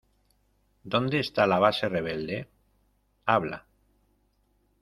[0.91, 2.47] ¿Dónde esta la base rebelde?¡
[3.27, 3.67] habla!